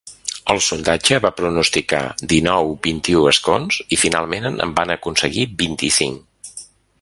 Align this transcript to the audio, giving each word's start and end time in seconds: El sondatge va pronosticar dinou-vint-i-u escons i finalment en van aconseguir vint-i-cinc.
El 0.51 0.59
sondatge 0.67 1.19
va 1.25 1.31
pronosticar 1.41 1.99
dinou-vint-i-u 2.33 3.21
escons 3.33 3.79
i 3.97 4.01
finalment 4.05 4.51
en 4.53 4.75
van 4.81 4.95
aconseguir 4.97 5.47
vint-i-cinc. 5.63 6.59